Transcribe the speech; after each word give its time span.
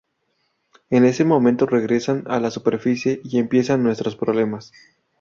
En 0.89 1.05
ese 1.05 1.25
momento 1.25 1.67
regresan 1.67 2.23
a 2.25 2.39
la 2.39 2.49
superficie 2.49 3.21
y 3.23 3.37
empiezan 3.37 3.83
nuestros 3.83 4.15
problemas. 4.15 4.71